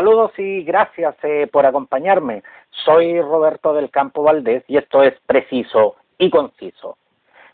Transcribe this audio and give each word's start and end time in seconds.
Saludos 0.00 0.32
y 0.38 0.62
gracias 0.62 1.14
eh, 1.24 1.46
por 1.52 1.66
acompañarme. 1.66 2.42
Soy 2.70 3.20
Roberto 3.20 3.74
del 3.74 3.90
Campo 3.90 4.22
Valdés 4.22 4.64
y 4.66 4.78
esto 4.78 5.02
es 5.02 5.12
preciso 5.26 5.96
y 6.16 6.30
conciso. 6.30 6.96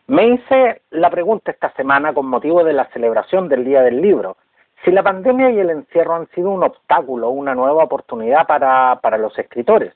Me 0.06 0.28
hice 0.28 0.82
la 0.90 1.10
pregunta 1.10 1.50
esta 1.50 1.72
semana 1.72 2.14
con 2.14 2.26
motivo 2.26 2.62
de 2.62 2.72
la 2.72 2.84
celebración 2.92 3.48
del 3.48 3.64
Día 3.64 3.82
del 3.82 4.00
Libro. 4.00 4.36
Si 4.84 4.92
la 4.92 5.02
pandemia 5.02 5.50
y 5.50 5.58
el 5.58 5.70
encierro 5.70 6.14
han 6.14 6.28
sido 6.36 6.50
un 6.50 6.62
obstáculo, 6.62 7.30
una 7.30 7.52
nueva 7.56 7.82
oportunidad 7.82 8.46
para, 8.46 9.00
para 9.02 9.18
los 9.18 9.36
escritores. 9.36 9.92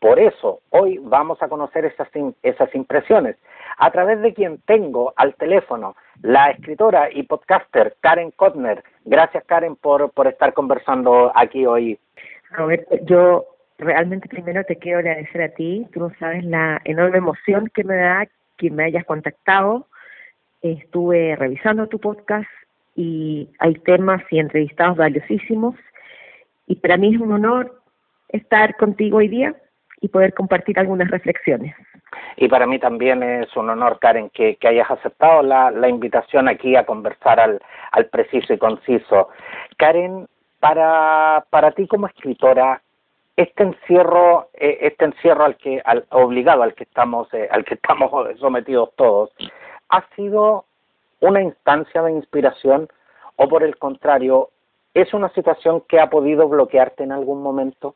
Por 0.00 0.20
eso, 0.20 0.60
hoy 0.70 1.00
vamos 1.02 1.42
a 1.42 1.48
conocer 1.48 1.84
esas, 1.84 2.74
impresiones 2.74 3.36
a 3.78 3.90
través 3.90 4.20
de 4.22 4.32
quien 4.32 4.58
tengo 4.58 5.12
al 5.16 5.34
teléfono, 5.34 5.96
la 6.22 6.50
escritora 6.50 7.08
y 7.12 7.24
podcaster 7.24 7.96
Karen 8.00 8.30
Kotner. 8.30 8.84
Gracias, 9.04 9.44
Karen, 9.44 9.74
por, 9.74 10.12
por 10.12 10.28
estar 10.28 10.52
conversando 10.52 11.32
aquí 11.34 11.66
hoy. 11.66 11.98
Roberto, 12.50 12.96
yo 13.02 13.46
realmente 13.78 14.28
primero 14.28 14.62
te 14.64 14.76
quiero 14.76 15.00
agradecer 15.00 15.42
a 15.42 15.48
ti. 15.48 15.86
Tú 15.92 16.00
no 16.00 16.12
sabes 16.20 16.44
la 16.44 16.80
enorme 16.84 17.18
emoción 17.18 17.68
que 17.74 17.82
me 17.82 17.96
da 17.96 18.28
que 18.56 18.70
me 18.70 18.84
hayas 18.84 19.04
contactado. 19.04 19.88
Estuve 20.62 21.34
revisando 21.34 21.88
tu 21.88 21.98
podcast 21.98 22.48
y 22.94 23.48
hay 23.58 23.74
temas 23.74 24.22
y 24.30 24.38
entrevistados 24.38 24.96
valiosísimos. 24.96 25.74
Y 26.68 26.76
para 26.76 26.96
mí 26.96 27.14
es 27.14 27.20
un 27.20 27.32
honor 27.32 27.80
estar 28.28 28.76
contigo 28.76 29.18
hoy 29.18 29.28
día 29.28 29.56
y 30.00 30.08
poder 30.08 30.34
compartir 30.34 30.78
algunas 30.78 31.10
reflexiones. 31.10 31.74
Y 32.36 32.48
para 32.48 32.66
mí 32.66 32.78
también 32.78 33.22
es 33.22 33.54
un 33.56 33.68
honor, 33.70 33.98
Karen, 34.00 34.30
que, 34.30 34.56
que 34.56 34.68
hayas 34.68 34.90
aceptado 34.90 35.42
la, 35.42 35.70
la, 35.70 35.88
invitación 35.88 36.48
aquí 36.48 36.76
a 36.76 36.86
conversar 36.86 37.40
al, 37.40 37.60
al 37.92 38.06
preciso 38.06 38.52
y 38.52 38.58
conciso. 38.58 39.28
Karen, 39.76 40.26
para, 40.60 41.44
para 41.50 41.72
ti 41.72 41.86
como 41.86 42.06
escritora, 42.06 42.80
este 43.36 43.62
encierro, 43.62 44.48
eh, 44.54 44.78
este 44.82 45.04
encierro 45.04 45.44
al 45.44 45.56
que 45.56 45.80
al, 45.84 46.04
obligado 46.10 46.62
al 46.62 46.74
que 46.74 46.84
estamos, 46.84 47.32
eh, 47.34 47.48
al 47.50 47.64
que 47.64 47.74
estamos 47.74 48.10
sometidos 48.38 48.90
todos, 48.96 49.30
ha 49.90 50.04
sido 50.16 50.64
una 51.20 51.42
instancia 51.42 52.02
de 52.02 52.12
inspiración 52.12 52.88
o 53.36 53.48
por 53.48 53.62
el 53.62 53.76
contrario, 53.78 54.50
es 54.94 55.14
una 55.14 55.28
situación 55.30 55.82
que 55.82 56.00
ha 56.00 56.10
podido 56.10 56.48
bloquearte 56.48 57.04
en 57.04 57.12
algún 57.12 57.40
momento? 57.40 57.94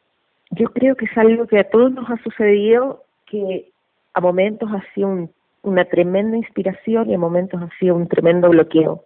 Yo 0.53 0.69
creo 0.69 0.97
que 0.97 1.06
es 1.06 1.17
algo 1.17 1.47
que 1.47 1.58
a 1.58 1.70
todos 1.70 1.92
nos 1.92 2.08
ha 2.11 2.19
sucedido, 2.19 3.05
que 3.27 3.72
a 4.12 4.20
momentos 4.20 4.70
ha 4.70 4.83
sido 4.95 5.31
una 5.62 5.84
tremenda 5.86 6.36
inspiración 6.36 7.08
y 7.08 7.14
a 7.14 7.19
momentos 7.19 7.62
ha 7.62 7.70
sido 7.78 7.97
un 7.97 8.06
tremendo 8.06 8.50
bloqueo. 8.50 9.05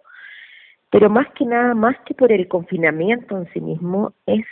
Pero 0.89 1.09
más 1.09 1.27
que 1.35 1.45
nada, 1.45 1.73
más 1.73 1.95
que 2.05 2.13
por 2.13 2.33
el 2.33 2.49
confinamiento 2.49 3.37
en 3.37 3.47
sí 3.53 3.61
mismo, 3.61 4.13
es 4.25 4.45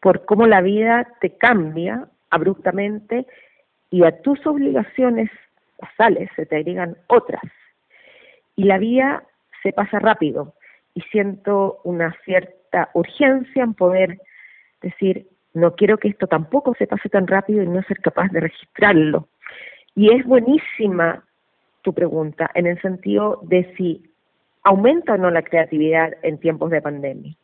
por 0.00 0.24
cómo 0.24 0.46
la 0.48 0.60
vida 0.60 1.06
te 1.20 1.36
cambia 1.36 2.08
abruptamente 2.30 3.26
y 3.90 4.02
a 4.04 4.20
tus 4.20 4.44
obligaciones 4.44 5.30
basales 5.78 6.30
se 6.34 6.46
te 6.46 6.56
agregan 6.56 6.96
otras. 7.06 7.42
Y 8.56 8.64
la 8.64 8.78
vida 8.78 9.22
se 9.62 9.72
pasa 9.72 10.00
rápido 10.00 10.54
y 10.94 11.02
siento 11.02 11.80
una 11.84 12.12
cierta 12.24 12.90
urgencia 12.94 13.62
en 13.62 13.74
poder 13.74 14.18
decir, 14.82 15.28
no 15.54 15.74
quiero 15.74 15.98
que 15.98 16.08
esto 16.08 16.26
tampoco 16.26 16.74
se 16.78 16.86
pase 16.86 17.08
tan 17.08 17.26
rápido 17.26 17.62
y 17.62 17.66
no 17.66 17.82
ser 17.82 18.00
capaz 18.00 18.28
de 18.28 18.40
registrarlo. 18.40 19.28
Y 19.94 20.14
es 20.14 20.24
buenísima 20.24 21.24
tu 21.82 21.92
pregunta 21.92 22.50
en 22.54 22.66
el 22.66 22.80
sentido 22.80 23.40
de 23.42 23.72
si 23.76 24.02
aumenta 24.62 25.14
o 25.14 25.16
no 25.16 25.30
la 25.30 25.42
creatividad 25.42 26.12
en 26.22 26.38
tiempos 26.38 26.70
de 26.70 26.82
pandemia. 26.82 27.34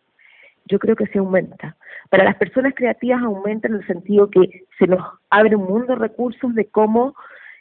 Yo 0.67 0.79
creo 0.79 0.97
que 0.97 1.07
sí 1.07 1.19
aumenta. 1.19 1.77
Para 2.11 2.25
las 2.25 2.37
personas 2.37 2.75
creativas 2.75 3.23
aumenta 3.23 3.69
en 3.69 3.75
el 3.75 3.87
sentido 3.87 4.31
que 4.31 4.65
se 4.79 4.87
nos 4.87 5.01
abre 5.31 5.57
un 5.57 5.65
mundo 5.65 5.95
de 5.95 5.97
recursos 5.97 6.55
de 6.55 6.67
cómo 6.67 7.15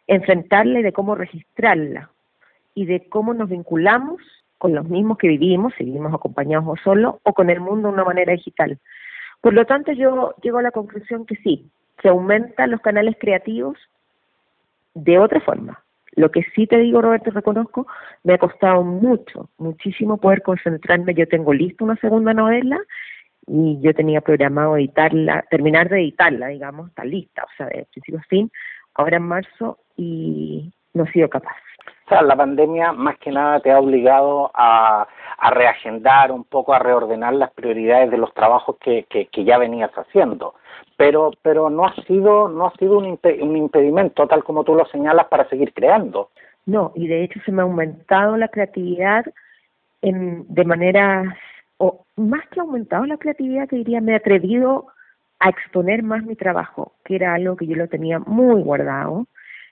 enfrentarla 0.07 0.79
y 0.79 0.83
de 0.83 0.93
cómo 0.93 1.15
registrarla 1.15 2.09
y 2.73 2.85
de 2.85 3.07
cómo 3.09 3.33
nos 3.33 3.49
vinculamos 3.49 4.21
con 4.57 4.73
los 4.73 4.87
mismos 4.87 5.17
que 5.17 5.27
vivimos, 5.27 5.73
si 5.77 5.83
vivimos 5.83 6.13
acompañados 6.13 6.65
o 6.67 6.75
solos, 6.77 7.15
o 7.23 7.33
con 7.33 7.49
el 7.49 7.59
mundo 7.59 7.87
de 7.87 7.93
una 7.93 8.03
manera 8.03 8.33
digital. 8.33 8.79
Por 9.41 9.53
lo 9.53 9.65
tanto, 9.65 9.91
yo 9.91 10.35
llego 10.41 10.57
a 10.57 10.63
la 10.63 10.71
conclusión 10.71 11.25
que 11.25 11.35
sí, 11.37 11.69
se 12.01 12.09
aumentan 12.09 12.71
los 12.71 12.81
canales 12.81 13.15
creativos 13.19 13.77
de 14.93 15.19
otra 15.19 15.39
forma. 15.41 15.83
Lo 16.15 16.31
que 16.31 16.43
sí 16.55 16.65
te 16.65 16.77
digo, 16.77 17.01
Roberto, 17.01 17.29
reconozco, 17.31 17.87
me 18.23 18.33
ha 18.33 18.37
costado 18.37 18.83
mucho, 18.83 19.49
muchísimo 19.57 20.17
poder 20.17 20.41
concentrarme. 20.41 21.13
Yo 21.13 21.27
tengo 21.27 21.53
lista 21.53 21.83
una 21.83 21.97
segunda 21.97 22.33
novela 22.33 22.79
y 23.47 23.79
yo 23.81 23.93
tenía 23.93 24.21
programado 24.21 24.77
editarla, 24.77 25.45
terminar 25.49 25.89
de 25.89 25.99
editarla, 25.99 26.47
digamos, 26.47 26.89
está 26.89 27.03
lista, 27.03 27.43
o 27.43 27.57
sea, 27.57 27.67
de 27.67 27.85
principio 27.91 28.19
a 28.19 28.23
fin, 28.23 28.51
ahora 28.95 29.17
en 29.17 29.23
marzo 29.23 29.77
y 29.97 30.73
no 30.93 31.03
he 31.03 31.11
sido 31.11 31.29
capaz. 31.29 31.57
O 32.05 32.09
sea, 32.09 32.21
la 32.21 32.35
pandemia 32.35 32.91
más 32.91 33.17
que 33.17 33.31
nada 33.31 33.59
te 33.59 33.71
ha 33.71 33.79
obligado 33.79 34.51
a, 34.53 35.07
a 35.37 35.49
reagendar 35.49 36.31
un 36.31 36.43
poco, 36.43 36.73
a 36.73 36.79
reordenar 36.79 37.33
las 37.33 37.51
prioridades 37.51 38.11
de 38.11 38.17
los 38.17 38.31
trabajos 38.33 38.77
que, 38.79 39.05
que, 39.09 39.43
ya 39.43 39.57
venías 39.57 39.91
haciendo. 39.91 40.53
Pero 40.97 41.31
pero 41.41 41.69
no 41.69 41.85
ha 41.85 41.95
sido 42.07 42.47
no 42.47 42.67
ha 42.67 42.73
sido 42.77 42.99
un, 42.99 43.19
un 43.41 43.57
impedimento 43.57 44.27
tal 44.27 44.43
como 44.43 44.63
tú 44.63 44.75
lo 44.75 44.85
señalas 44.85 45.27
para 45.27 45.49
seguir 45.49 45.73
creando. 45.73 46.29
No 46.67 46.91
y 46.95 47.07
de 47.07 47.23
hecho 47.23 47.39
se 47.43 47.51
me 47.51 47.61
ha 47.61 47.65
aumentado 47.65 48.37
la 48.37 48.49
creatividad 48.49 49.25
en, 50.01 50.45
de 50.47 50.63
manera 50.63 51.37
o 51.77 52.05
más 52.15 52.47
que 52.49 52.59
aumentado 52.59 53.05
la 53.05 53.17
creatividad 53.17 53.67
te 53.67 53.77
diría 53.77 53.99
me 53.99 54.13
he 54.13 54.15
atrevido 54.15 54.87
a 55.39 55.49
exponer 55.49 56.03
más 56.03 56.23
mi 56.23 56.35
trabajo 56.35 56.93
que 57.03 57.15
era 57.15 57.33
algo 57.33 57.55
que 57.55 57.67
yo 57.67 57.75
lo 57.75 57.87
tenía 57.87 58.19
muy 58.19 58.61
guardado. 58.61 59.25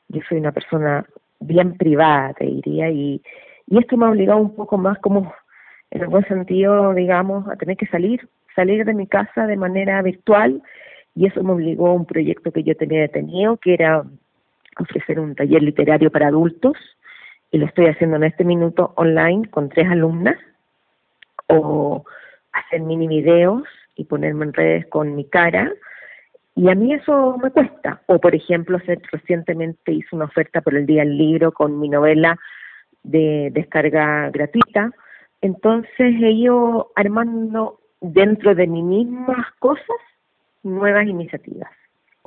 Yo 0.10 0.22
soy 0.28 0.40
una 0.40 0.52
persona 0.52 1.06
bien 1.44 1.78
privada 1.78 2.34
te 2.34 2.46
diría 2.46 2.90
y 2.90 3.22
y 3.66 3.78
esto 3.78 3.96
me 3.96 4.06
ha 4.06 4.10
obligado 4.10 4.40
un 4.40 4.56
poco 4.56 4.78
más 4.78 4.98
como 5.00 5.34
en 5.92 6.02
algún 6.02 6.26
sentido 6.26 6.94
digamos 6.94 7.48
a 7.48 7.56
tener 7.56 7.78
que 7.78 7.88
salir 7.88 8.28
salir 8.56 8.86
de 8.86 8.94
mi 8.94 9.08
casa 9.08 9.48
de 9.48 9.58
manera 9.58 10.02
virtual 10.02 10.62
y 11.16 11.28
eso 11.28 11.44
me 11.44 11.54
obligó 11.54 11.90
a 11.90 11.94
un 11.94 12.06
proyecto 12.06 12.52
que 12.52 12.64
yo 12.64 12.76
tenía 12.76 13.02
detenido, 13.02 13.58
que 13.58 13.74
era 13.74 14.04
ofrecer 14.80 15.20
un 15.20 15.36
taller 15.36 15.62
literario 15.62 16.12
para 16.12 16.28
adultos, 16.28 16.76
y 17.52 17.60
lo 17.60 17.68
estoy 17.68 17.86
haciendo 17.86 18.18
en 18.18 18.24
este 18.24 18.44
minuto 18.44 18.94
online 18.96 19.48
con 19.50 19.70
tres 19.70 19.88
alumnas, 19.90 20.38
o 21.48 22.04
hacer 22.52 22.82
mini 22.82 23.08
videos 23.08 23.64
y 23.96 24.06
ponerme 24.06 24.46
en 24.46 24.54
redes 24.54 24.88
con 24.88 25.16
mi 25.16 25.26
cara, 25.26 25.72
y 26.56 26.70
a 26.70 26.76
mí 26.76 26.94
eso 26.94 27.38
me 27.42 27.52
cuesta. 27.52 28.02
O, 28.06 28.20
por 28.20 28.36
ejemplo, 28.36 28.78
recientemente 29.12 29.92
hice 29.92 30.16
una 30.16 30.26
oferta 30.26 30.62
por 30.62 30.76
el 30.76 30.86
Día 30.86 31.02
del 31.02 31.18
Libro 31.18 31.52
con 31.52 31.80
mi 31.80 31.90
novela 31.90 32.38
de 33.02 33.50
descarga 33.52 34.30
gratuita. 34.30 34.92
Entonces 35.42 35.90
he 36.00 36.32
ido 36.32 36.92
armando 36.96 37.80
dentro 38.02 38.54
de 38.54 38.68
mí 38.68 38.84
mismas 38.84 39.48
cosas 39.60 39.98
nuevas 40.62 41.06
iniciativas. 41.08 41.70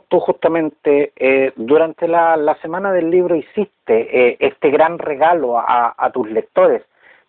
Tú 0.08 0.20
justamente 0.20 1.12
eh, 1.16 1.52
durante 1.56 2.06
la, 2.06 2.36
la, 2.36 2.56
semana 2.60 2.92
del 2.92 3.10
libro 3.10 3.34
hiciste 3.34 4.28
eh, 4.28 4.36
este 4.40 4.70
gran 4.70 4.98
regalo 4.98 5.58
a, 5.58 5.94
a, 5.96 6.10
tus 6.10 6.30
lectores, 6.30 6.82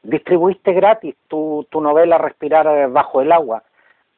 distribuiste 0.04 0.74
gratis 0.74 1.16
tu, 1.28 1.66
tu 1.72 1.82
novela 1.82 2.18
Respirar 2.18 2.90
bajo 2.92 3.22
el 3.22 3.32
agua. 3.32 3.64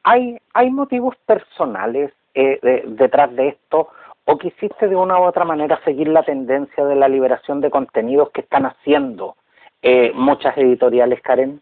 ¿Hay, 0.02 0.38
hay 0.52 0.70
motivos 0.70 1.16
personales 1.24 2.12
eh, 2.34 2.58
de, 2.62 2.84
detrás 2.86 3.34
de 3.34 3.48
esto 3.48 3.88
o 4.24 4.38
quisiste 4.38 4.88
de 4.88 4.96
una 4.96 5.18
u 5.18 5.24
otra 5.24 5.44
manera 5.44 5.80
seguir 5.84 6.08
la 6.08 6.22
tendencia 6.22 6.84
de 6.84 6.94
la 6.94 7.08
liberación 7.08 7.60
de 7.60 7.70
contenidos 7.70 8.30
que 8.30 8.42
están 8.42 8.66
haciendo 8.66 9.36
eh, 9.82 10.12
muchas 10.14 10.56
editoriales, 10.58 11.20
Karen? 11.22 11.60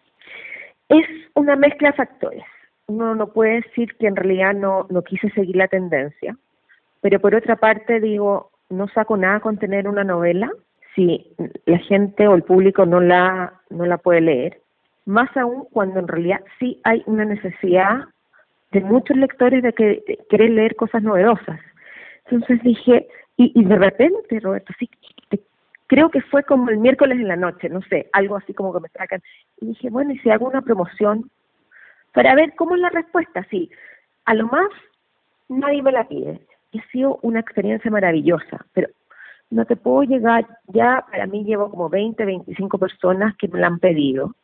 Es 0.89 1.07
una 1.35 1.57
mezcla 1.57 1.91
de 1.91 1.97
factores 1.97 2.45
uno 2.89 3.15
no 3.15 3.29
puede 3.29 3.61
decir 3.63 3.95
que 3.97 4.07
en 4.07 4.17
realidad 4.17 4.55
no, 4.55 4.87
no 4.91 5.03
quise 5.03 5.31
seguir 5.31 5.57
la 5.57 5.69
tendencia, 5.69 6.37
pero 7.01 7.21
por 7.21 7.35
otra 7.35 7.57
parte 7.57 8.01
digo, 8.01 8.51
no 8.71 8.89
saco 8.89 9.17
nada 9.17 9.41
con 9.41 9.59
tener 9.59 9.87
una 9.87 10.05
novela 10.05 10.51
si 10.95 11.33
la 11.67 11.79
gente 11.79 12.27
o 12.27 12.35
el 12.35 12.43
público 12.43 12.85
no 12.87 13.01
la, 13.01 13.53
no 13.71 13.87
la 13.87 13.99
puede 13.99 14.23
leer, 14.23 14.61
más 15.05 15.35
aún 15.37 15.67
cuando 15.71 16.01
en 16.01 16.09
realidad 16.09 16.41
sí 16.59 16.81
hay 16.83 17.03
una 17.07 17.25
necesidad 17.25 18.07
de 18.71 18.81
muchos 18.81 19.17
lectores 19.17 19.63
de 19.63 19.73
que 19.73 20.03
de 20.07 20.19
querer 20.29 20.51
leer 20.51 20.77
cosas 20.77 21.03
novedosas. 21.03 21.61
Entonces 22.27 22.63
dije, 22.63 23.09
y, 23.37 23.53
y 23.59 23.65
de 23.65 23.77
repente, 23.77 24.41
Roberto, 24.41 24.73
sí, 24.79 24.91
te, 25.31 25.41
creo 25.89 26.11
que 26.11 26.21
fue 26.21 26.45
como 26.45 26.71
el 26.71 26.79
miércoles 26.79 27.19
en 27.19 27.29
la 27.29 27.37
noche, 27.37 27.69
no 27.69 27.81
sé, 27.83 28.09
algo 28.13 28.37
así 28.37 28.55
como 28.55 28.73
que 28.73 28.81
me 28.81 28.89
sacan. 28.91 29.21
Y 29.61 29.67
dije, 29.67 29.91
bueno, 29.91 30.13
y 30.13 30.19
si 30.19 30.31
hago 30.31 30.47
una 30.47 30.63
promoción 30.63 31.31
para 32.13 32.35
ver 32.35 32.55
cómo 32.57 32.77
es 32.77 32.81
la 32.81 32.91
respuesta. 32.91 33.45
Sí, 33.51 33.71
a 34.25 34.35
lo 34.35 34.47
más 34.47 34.69
nadie 35.49 35.83
me 35.83 35.93
la 35.93 36.07
pide. 36.07 36.41
Y 36.71 36.79
ha 36.79 36.87
sido 36.89 37.19
una 37.23 37.41
experiencia 37.41 37.91
maravillosa, 37.91 38.67
pero 38.75 38.89
no 39.51 39.65
te 39.65 39.77
puedo 39.77 40.03
llegar, 40.03 40.47
ya 40.67 41.05
para 41.11 41.27
mí 41.27 41.45
llevo 41.45 41.71
como 41.71 41.89
20, 41.89 42.23
25 42.23 42.79
personas 42.79 43.35
que 43.37 43.49
me 43.49 43.59
la 43.59 43.69
han 43.69 43.79
pedido. 43.79 44.35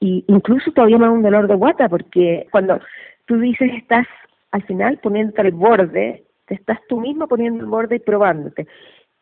Y 0.00 0.24
incluso 0.26 0.72
todavía 0.72 0.98
me 0.98 1.06
da 1.06 1.12
un 1.12 1.22
dolor 1.22 1.46
de 1.46 1.54
guata 1.54 1.88
porque 1.88 2.48
cuando 2.50 2.80
tú 3.26 3.38
dices 3.38 3.70
estás 3.74 4.06
al 4.50 4.62
final 4.64 4.98
poniéndote 4.98 5.40
al 5.40 5.52
borde, 5.52 6.24
te 6.46 6.54
estás 6.54 6.78
tú 6.88 7.00
misma 7.00 7.26
poniendo 7.26 7.64
al 7.64 7.70
borde 7.70 7.96
y 7.96 8.00
probándote. 8.00 8.66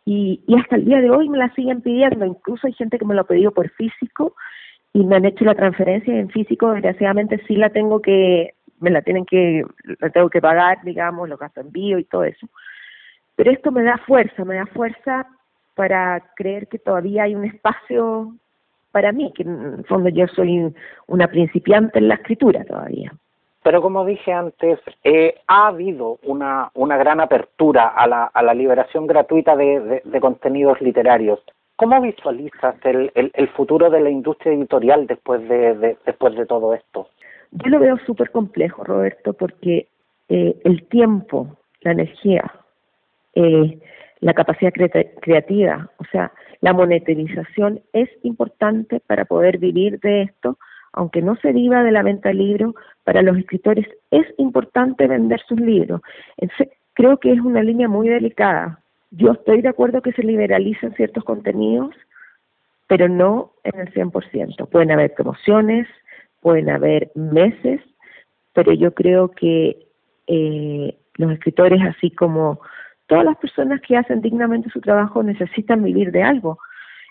Y, 0.05 0.43
y 0.47 0.59
hasta 0.59 0.77
el 0.77 0.85
día 0.85 1.01
de 1.01 1.11
hoy 1.11 1.29
me 1.29 1.39
la 1.39 1.53
siguen 1.55 1.81
pidiendo, 1.81 2.27
incluso 2.27 2.67
hay 2.67 2.73
gente 2.73 2.99
que 2.99 3.05
me 3.05 3.15
lo 3.15 3.23
ha 3.23 3.27
pedido 3.27 3.53
por 3.53 3.71
físico 3.71 4.35
y 4.93 5.05
me 5.05 5.17
han 5.17 5.25
hecho 5.25 5.45
la 5.45 5.55
transferencia 5.55 6.15
en 6.15 6.29
físico, 6.29 6.73
desgraciadamente 6.73 7.41
sí 7.47 7.57
la 7.57 7.71
tengo 7.71 8.03
que, 8.03 8.55
me 8.81 8.91
la 8.91 9.01
tienen 9.03 9.25
que, 9.25 9.65
la 10.01 10.11
tengo 10.11 10.29
que 10.29 10.41
pagar, 10.41 10.79
digamos, 10.85 11.29
los 11.29 11.39
gastos 11.39 11.65
de 11.65 11.69
envío 11.69 11.99
y 11.99 12.05
todo 12.05 12.25
eso. 12.25 12.49
Pero 13.37 13.51
esto 13.51 13.71
me 13.71 13.85
da 13.85 13.97
fuerza, 13.99 14.45
me 14.45 14.57
da 14.57 14.67
fuerza 14.67 15.27
para 15.75 16.23
creer 16.37 16.69
que 16.69 16.79
todavía 16.79 17.23
hay 17.23 17.35
un 17.35 17.45
espacio 17.45 18.35
para 18.91 19.13
mí, 19.13 19.33
que 19.35 19.45
en 19.45 19.77
el 19.79 19.85
fondo 19.87 20.11
yo 20.11 20.27
soy 20.29 20.75
una 21.07 21.29
principiante 21.29 21.99
en 21.99 22.09
la 22.09 22.17
escritura 22.17 22.65
todavía. 22.65 23.13
Pero 23.63 23.81
como 23.81 24.05
dije 24.05 24.33
antes, 24.33 24.81
eh, 25.05 25.37
ha 25.47 25.69
habido 25.69 26.19
una, 26.25 26.71
una 26.75 26.97
gran 26.97 27.21
apertura 27.21 27.89
a 27.89 28.07
la, 28.07 28.25
a 28.25 28.43
la 28.43 28.55
liberación 28.55 29.07
gratuita 29.07 29.55
de, 29.57 30.03
contenidos 30.21 30.81
literarios. 30.81 31.41
¿Cómo 31.77 32.01
visualizas 32.01 32.75
el, 32.85 33.11
el, 33.15 33.31
el, 33.35 33.49
futuro 33.49 33.89
de 33.91 34.01
la 34.01 34.11
industria 34.11 34.53
editorial 34.53 35.07
después 35.07 35.49
de, 35.49 35.75
de 35.75 35.97
después 36.05 36.35
de 36.35 36.47
todo 36.47 36.75
esto? 36.75 37.09
Yo 37.53 37.71
lo 37.71 37.79
veo 37.79 37.99
súper 38.07 38.31
complejo, 38.31 38.83
Roberto, 38.83 39.33
porque 39.33 39.87
eh, 40.29 40.57
el 40.65 40.85
tiempo, 40.85 41.57
la 41.83 41.93
energía, 41.93 42.51
eh, 43.35 43.79
la 44.21 44.35
capacidad 44.35 44.73
creativa, 44.73 45.91
o 45.99 46.05
sea, 46.11 46.33
la 46.61 46.73
monetarización 46.73 47.81
es 47.93 48.09
importante 48.23 49.01
para 49.01 49.25
poder 49.25 49.59
vivir 49.59 50.01
de 50.01 50.23
esto, 50.23 50.59
aunque 50.93 51.23
no 51.23 51.37
se 51.37 51.53
viva 51.53 51.83
de 51.83 51.93
la 51.93 52.03
venta 52.03 52.29
de 52.29 52.35
libros, 52.35 52.75
para 53.05 53.23
los 53.23 53.37
escritores 53.39 53.87
es 54.11 54.27
importante 54.39 55.07
vender 55.07 55.41
sus 55.49 55.61
libros. 55.61 56.01
Entonces, 56.37 56.69
creo 56.95 57.19
que 57.19 57.33
es 57.33 57.41
una 57.41 57.63
línea 57.63 57.89
muy 57.89 58.09
delicada. 58.09 58.81
Yo 59.11 59.33
estoy 59.33 59.63
de 59.63 59.69
acuerdo 59.69 60.03
que 60.03 60.13
se 60.13 60.23
liberalicen 60.23 60.95
ciertos 60.95 61.25
contenidos, 61.25 61.95
pero 62.87 63.09
no 63.09 63.53
en 63.65 63.81
el 63.81 63.93
100%. 63.93 64.69
Pueden 64.69 64.91
haber 64.91 65.15
promociones, 65.15 65.89
pueden 66.41 66.69
haber 66.71 67.11
meses, 67.15 67.81
pero 68.53 68.73
yo 68.73 68.93
creo 68.93 69.31
que 69.31 69.87
eh, 70.27 70.97
los 71.15 71.33
escritores, 71.33 71.81
así 71.83 72.11
como 72.11 72.61
todas 73.07 73.25
las 73.25 73.37
personas 73.39 73.81
que 73.81 73.97
hacen 73.97 74.21
dignamente 74.21 74.71
su 74.71 74.81
trabajo, 74.81 75.23
necesitan 75.23 75.83
vivir 75.83 76.13
de 76.13 76.23
algo. 76.23 76.59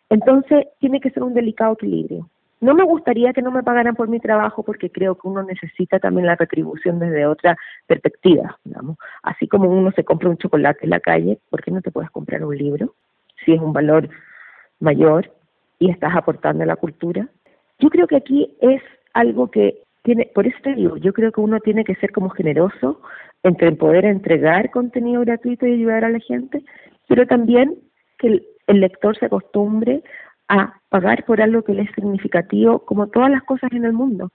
Entonces, 0.09 0.67
tiene 0.79 0.99
que 0.99 1.09
ser 1.11 1.23
un 1.23 1.33
delicado 1.33 1.73
equilibrio. 1.73 2.29
No 2.61 2.75
me 2.75 2.83
gustaría 2.83 3.33
que 3.33 3.41
no 3.41 3.49
me 3.51 3.63
pagaran 3.63 3.95
por 3.95 4.07
mi 4.07 4.19
trabajo 4.19 4.61
porque 4.61 4.91
creo 4.91 5.15
que 5.15 5.27
uno 5.27 5.41
necesita 5.41 5.99
también 5.99 6.27
la 6.27 6.35
retribución 6.35 6.99
desde 6.99 7.25
otra 7.25 7.57
perspectiva, 7.87 8.55
digamos. 8.63 8.97
Así 9.23 9.47
como 9.47 9.67
uno 9.67 9.91
se 9.93 10.03
compra 10.03 10.29
un 10.29 10.37
chocolate 10.37 10.81
en 10.83 10.91
la 10.91 10.99
calle, 10.99 11.39
¿por 11.49 11.63
qué 11.63 11.71
no 11.71 11.81
te 11.81 11.89
puedes 11.89 12.11
comprar 12.11 12.45
un 12.45 12.55
libro? 12.55 12.93
Si 13.43 13.51
es 13.51 13.59
un 13.59 13.73
valor 13.73 14.07
mayor 14.79 15.31
y 15.79 15.89
estás 15.89 16.15
aportando 16.15 16.61
a 16.63 16.67
la 16.67 16.75
cultura. 16.75 17.27
Yo 17.79 17.89
creo 17.89 18.05
que 18.05 18.17
aquí 18.17 18.55
es 18.61 18.81
algo 19.13 19.49
que 19.49 19.81
tiene, 20.03 20.29
por 20.33 20.45
eso 20.45 20.57
te 20.61 20.75
digo, 20.75 20.97
yo 20.97 21.13
creo 21.13 21.31
que 21.31 21.41
uno 21.41 21.59
tiene 21.59 21.83
que 21.83 21.95
ser 21.95 22.11
como 22.11 22.29
generoso 22.29 23.01
entre 23.41 23.71
poder 23.71 24.05
entregar 24.05 24.69
contenido 24.69 25.21
gratuito 25.21 25.65
y 25.65 25.73
ayudar 25.73 26.05
a 26.05 26.09
la 26.09 26.19
gente, 26.19 26.63
pero 27.07 27.25
también 27.25 27.79
que 28.19 28.45
el 28.67 28.79
lector 28.79 29.17
se 29.17 29.25
acostumbre 29.25 30.03
a 30.51 30.73
pagar 30.89 31.23
por 31.23 31.41
algo 31.41 31.63
que 31.63 31.73
le 31.73 31.83
es 31.83 31.91
significativo, 31.95 32.79
como 32.79 33.07
todas 33.07 33.31
las 33.31 33.43
cosas 33.43 33.71
en 33.71 33.85
el 33.85 33.93
mundo. 33.93 34.31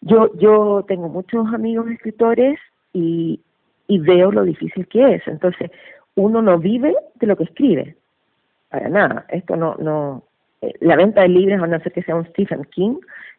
Yo, 0.00 0.30
yo 0.38 0.84
tengo 0.86 1.08
muchos 1.08 1.52
amigos 1.52 1.90
escritores 1.90 2.58
y, 2.92 3.40
y 3.88 3.98
veo 3.98 4.30
lo 4.30 4.44
difícil 4.44 4.86
que 4.86 5.14
es. 5.14 5.26
Entonces, 5.26 5.70
uno 6.14 6.42
no 6.42 6.58
vive 6.58 6.94
de 7.16 7.26
lo 7.26 7.36
que 7.36 7.44
escribe. 7.44 7.96
Para 8.70 8.88
nada. 8.88 9.26
Esto 9.30 9.56
no, 9.56 9.74
no, 9.80 10.22
eh, 10.60 10.74
la 10.80 10.94
venta 10.94 11.22
de 11.22 11.28
libros, 11.28 11.60
a 11.60 11.66
no 11.66 11.80
ser 11.80 11.92
que 11.92 12.02
sea 12.02 12.14
un 12.14 12.26
Stephen 12.26 12.64
King, 12.66 12.96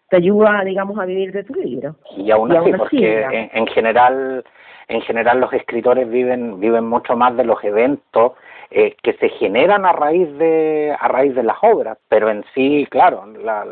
te 0.10 0.18
ayuda, 0.18 0.62
digamos, 0.66 1.00
a 1.00 1.06
vivir 1.06 1.32
de 1.32 1.46
tu 1.46 1.56
libro. 1.56 1.96
Y 2.18 2.30
aún 2.32 2.52
así, 2.52 2.72
porque 2.74 3.50
en, 3.54 3.68
general, 3.68 4.44
en 4.90 5.02
general 5.02 5.40
los 5.40 5.54
escritores 5.54 6.10
viven, 6.10 6.60
viven 6.60 6.86
mucho 6.86 7.16
más 7.16 7.36
de 7.38 7.46
los 7.46 7.64
eventos 7.64 8.34
eh, 8.76 8.96
que 9.04 9.14
se 9.14 9.30
generan 9.30 9.86
a 9.86 9.92
raíz 9.92 10.28
de 10.40 10.96
a 11.00 11.08
raíz 11.08 11.36
de 11.36 11.44
las 11.44 11.58
obras 11.62 11.96
pero 12.10 12.32
en 12.32 12.44
sí 12.56 12.88
claro 12.90 13.24
la, 13.44 13.68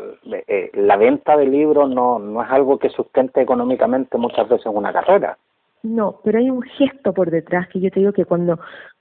eh, 0.46 0.70
la 0.74 0.96
venta 0.96 1.36
de 1.36 1.46
libros 1.46 1.90
no 1.90 2.20
no 2.20 2.40
es 2.40 2.48
algo 2.48 2.78
que 2.78 2.88
sustente 2.88 3.40
económicamente 3.40 4.16
muchas 4.16 4.48
veces 4.48 4.66
una 4.66 4.92
carrera. 4.92 5.36
No 5.82 6.20
pero 6.22 6.38
hay 6.38 6.50
un 6.50 6.62
gesto 6.62 7.12
por 7.12 7.32
detrás 7.32 7.66
que 7.68 7.80
yo 7.80 7.90
te 7.90 7.98
digo 7.98 8.12
que 8.12 8.26
cuando 8.26 8.60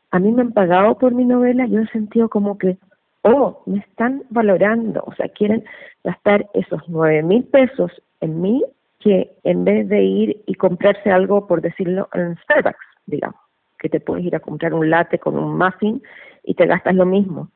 a 0.09 0.18
mí 0.18 0.31
me 0.31 0.42
han 0.42 0.53
pagado 0.53 0.98
por 0.98 1.13
mi 1.13 1.24
novela 1.24 1.68
yo 1.68 1.81
he 1.81 1.88
sentido 1.89 2.30
como 2.30 2.57
que 2.57 2.77
oh 3.21 3.62
me 3.68 3.77
están 3.77 4.24
valorando 4.31 5.04
o 5.06 5.13
sea 5.13 5.30
quieren 5.30 5.63
gastar 6.04 6.47
esos 6.56 6.81
nueve 6.88 7.21
mil 7.21 7.44
pesos 7.44 7.92
en 8.21 8.42
mí 8.42 8.63
que 9.00 9.31
en 9.44 9.65
vez 9.65 9.88
de 9.88 10.01
ir 10.01 10.42
y 10.47 10.56
comprarse 10.56 11.12
algo 11.12 11.45
por 11.45 11.62
decirlo 11.62 12.09
en 12.15 12.36
Starbucks 12.38 12.88
digamos 13.06 13.50
que 13.81 13.89
te 13.89 14.00
puedes 14.00 14.24
ir 14.24 14.36
a 14.36 14.39
comprar 14.39 14.74
un 14.75 14.89
latte 14.89 15.18
con 15.18 15.38
un 15.38 15.57
muffin 15.57 16.01
y 16.44 16.54
te 16.54 16.68
gastas 16.68 16.95
lo 16.95 17.06
mismo. 17.06 17.50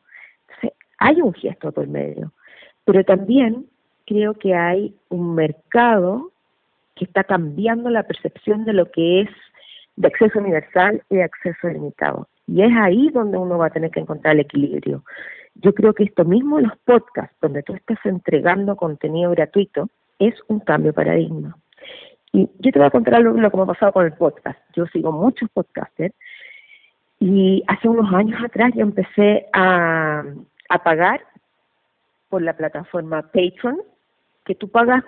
Hay 0.97 1.21
un 1.21 1.33
gesto 1.33 1.71
por 1.71 1.87
medio, 1.87 2.31
pero 2.83 3.03
también 3.03 3.67
creo 4.05 4.33
que 4.33 4.55
hay 4.55 4.95
un 5.09 5.35
mercado 5.35 6.31
que 6.95 7.05
está 7.05 7.23
cambiando 7.23 7.89
la 7.89 8.03
percepción 8.03 8.65
de 8.65 8.73
lo 8.73 8.89
que 8.91 9.21
es 9.21 9.29
de 9.97 10.07
acceso 10.07 10.39
universal 10.39 11.03
y 11.09 11.17
de 11.17 11.23
acceso 11.23 11.67
limitado. 11.67 12.27
Y 12.47 12.63
es 12.63 12.71
ahí 12.75 13.09
donde 13.09 13.37
uno 13.37 13.57
va 13.57 13.67
a 13.67 13.71
tener 13.71 13.91
que 13.91 13.99
encontrar 13.99 14.33
el 14.33 14.41
equilibrio. 14.41 15.03
Yo 15.55 15.73
creo 15.73 15.93
que 15.93 16.05
esto 16.05 16.25
mismo, 16.25 16.59
los 16.59 16.75
podcasts, 16.85 17.35
donde 17.41 17.61
tú 17.61 17.73
estás 17.73 17.99
entregando 18.03 18.75
contenido 18.75 19.31
gratuito, 19.31 19.89
es 20.17 20.33
un 20.47 20.59
cambio 20.59 20.91
de 20.91 20.95
paradigma. 20.95 21.57
Y 22.35 22.49
yo 22.59 22.71
te 22.73 22.79
voy 22.79 22.87
a 22.87 22.91
contar 22.91 23.15
algo 23.15 23.31
lo 23.39 23.49
que 23.49 23.55
me 23.55 23.63
ha 23.63 23.67
pasado 23.67 23.93
con 23.93 24.05
el 24.05 24.11
podcast. 24.11 24.59
Yo 24.73 24.85
sigo 24.87 25.09
muchos 25.13 25.49
podcasters 25.51 26.13
y 27.17 27.63
hace 27.65 27.87
unos 27.87 28.13
años 28.13 28.43
atrás 28.43 28.73
yo 28.75 28.81
empecé 28.81 29.47
a, 29.53 30.21
pagar 30.83 31.21
por 32.27 32.41
la 32.41 32.51
plataforma 32.57 33.21
Patreon, 33.21 33.81
que 34.43 34.53
tú 34.53 34.67
pagas 34.67 35.05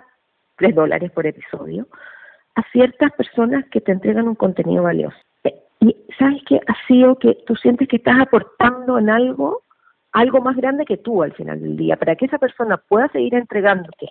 tres 0.56 0.74
dólares 0.74 1.12
por 1.12 1.28
episodio, 1.28 1.90
a 2.56 2.64
ciertas 2.72 3.12
personas 3.12 3.66
que 3.72 3.82
te 3.82 3.92
entregan 3.92 4.30
un 4.30 4.36
contenido 4.36 4.84
valioso. 4.84 5.18
Y 5.82 5.98
sabes 6.18 6.42
que 6.46 6.62
ha 6.66 6.88
sido 6.88 7.20
que 7.20 7.38
tú 7.46 7.58
sientes 7.58 7.90
que 7.90 7.98
estás 7.98 8.22
aportando 8.22 9.00
en 9.00 9.10
algo, 9.10 9.64
algo 10.14 10.40
más 10.40 10.56
grande 10.56 10.86
que 10.86 10.96
tú 10.96 11.24
al 11.24 11.34
final 11.34 11.62
del 11.62 11.76
día, 11.76 11.98
para 11.98 12.16
que 12.16 12.28
esa 12.28 12.38
persona 12.38 12.78
pueda 12.78 13.10
seguir 13.10 13.36
entregándote 13.36 14.10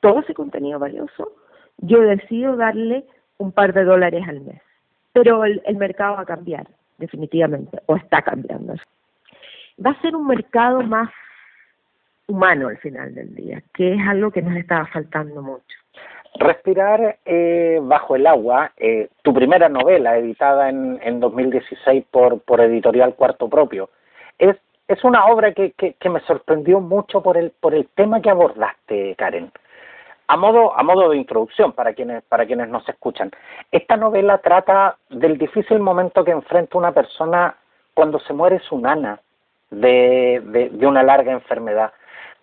todo 0.00 0.20
ese 0.20 0.34
contenido 0.34 0.78
valioso 0.78 1.39
yo 1.80 2.00
decido 2.00 2.56
darle 2.56 3.04
un 3.38 3.52
par 3.52 3.72
de 3.72 3.84
dólares 3.84 4.22
al 4.28 4.40
mes. 4.40 4.60
Pero 5.12 5.44
el, 5.44 5.60
mercado 5.76 6.16
va 6.16 6.22
a 6.22 6.26
cambiar, 6.26 6.68
definitivamente, 6.98 7.80
o 7.86 7.96
está 7.96 8.22
cambiando. 8.22 8.74
Va 9.84 9.90
a 9.90 10.00
ser 10.00 10.14
un 10.14 10.26
mercado 10.26 10.82
más 10.82 11.10
humano 12.28 12.68
al 12.68 12.78
final 12.78 13.14
del 13.14 13.34
día, 13.34 13.62
que 13.74 13.94
es 13.94 14.00
algo 14.08 14.30
que 14.30 14.42
nos 14.42 14.56
estaba 14.56 14.86
faltando 14.86 15.42
mucho. 15.42 15.76
Respirar 16.38 17.18
eh, 17.24 17.80
bajo 17.82 18.14
el 18.14 18.26
agua, 18.26 18.70
eh, 18.76 19.08
tu 19.22 19.34
primera 19.34 19.68
novela 19.68 20.16
editada 20.16 20.68
en, 20.68 21.00
en 21.02 21.18
2016 21.18 22.04
por, 22.08 22.40
por 22.42 22.60
Editorial 22.60 23.16
Cuarto 23.16 23.48
Propio, 23.48 23.90
es, 24.38 24.56
es 24.86 25.02
una 25.02 25.26
obra 25.26 25.52
que, 25.52 25.72
que, 25.72 25.94
que 25.94 26.08
me 26.08 26.20
sorprendió 26.20 26.80
mucho 26.80 27.20
por 27.20 27.36
el, 27.36 27.50
por 27.50 27.74
el 27.74 27.88
tema 27.88 28.20
que 28.20 28.30
abordaste, 28.30 29.16
Karen. 29.16 29.50
A 30.30 30.36
modo, 30.36 30.78
a 30.78 30.84
modo 30.84 31.10
de 31.10 31.16
introducción 31.16 31.72
para 31.72 31.92
quienes, 31.92 32.22
para 32.22 32.46
quienes 32.46 32.68
nos 32.68 32.88
escuchan, 32.88 33.32
esta 33.72 33.96
novela 33.96 34.38
trata 34.38 34.96
del 35.08 35.36
difícil 35.36 35.80
momento 35.80 36.22
que 36.22 36.30
enfrenta 36.30 36.78
una 36.78 36.92
persona 36.92 37.56
cuando 37.94 38.20
se 38.20 38.32
muere 38.32 38.60
su 38.60 38.78
nana 38.78 39.18
de, 39.72 40.70
de, 40.70 40.86
una 40.86 41.02
larga 41.02 41.32
enfermedad. 41.32 41.92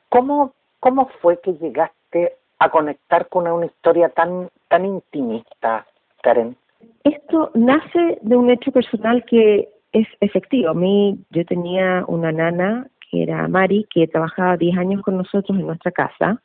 ¿Cómo, 0.10 0.52
¿Cómo 0.82 1.08
fue 1.22 1.40
que 1.40 1.54
llegaste 1.54 2.34
a 2.60 2.70
conectar 2.70 3.30
con 3.30 3.48
una 3.48 3.68
historia 3.68 4.10
tan, 4.10 4.50
tan 4.68 4.84
intimista, 4.84 5.86
Karen? 6.24 6.58
Esto 7.06 7.52
nace 7.54 8.18
de 8.22 8.36
un 8.36 8.50
hecho 8.50 8.74
personal 8.74 9.24
que 9.24 9.70
es 9.94 10.08
efectivo. 10.20 10.72
A 10.72 10.74
mí, 10.74 11.18
yo 11.30 11.46
tenía 11.46 12.04
una 12.08 12.34
nana 12.34 12.88
que 13.10 13.24
era 13.24 13.48
Mari, 13.48 13.88
que 13.90 14.08
trabajaba 14.08 14.58
10 14.58 14.78
años 14.78 15.02
con 15.04 15.16
nosotros 15.16 15.58
en 15.58 15.68
nuestra 15.68 15.92
casa 15.94 16.42